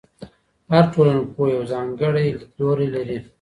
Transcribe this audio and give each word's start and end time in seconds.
هر 0.71 0.83
ټولنپوه 0.93 1.47
یو 1.55 1.63
ځانګړی 1.73 2.25
لیدلوری 2.39 2.87
لري. 2.95 3.17